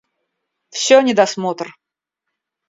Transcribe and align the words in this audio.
Всё 0.77 0.97
недосмотр! 1.07 1.67